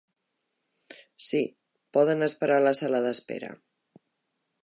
[1.25, 1.41] Sí,
[1.97, 3.51] poden esperar a la sala d'espera.